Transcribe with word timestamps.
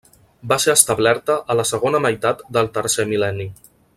Va 0.51 0.55
ser 0.63 0.71
establerta 0.77 1.35
a 1.53 1.57
la 1.59 1.67
segona 1.73 2.01
meitat 2.07 2.43
del 2.57 2.73
tercer 2.79 3.07
mil·lenni. 3.15 3.51